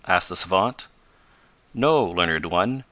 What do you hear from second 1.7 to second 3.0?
"No, Learned One.